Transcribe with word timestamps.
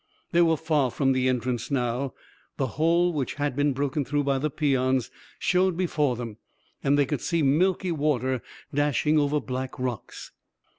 They 0.31 0.41
were 0.41 0.57
far 0.57 0.89
from 0.89 1.11
the 1.11 1.29
entrance 1.29 1.69
now. 1.69 2.15
The 2.57 2.65
hole 2.65 3.13
which 3.13 3.35
had 3.35 3.55
been 3.55 3.71
broken 3.71 4.03
through 4.03 4.23
by 4.23 4.39
the 4.39 4.49
peons 4.49 5.11
showed 5.37 5.77
before 5.77 6.15
them, 6.15 6.37
and 6.83 6.97
they 6.97 7.05
could 7.05 7.21
see 7.21 7.43
milky 7.43 7.91
water 7.91 8.41
dashing 8.73 9.19
over 9.19 9.39
black 9.39 9.77
rocks. 9.77 10.31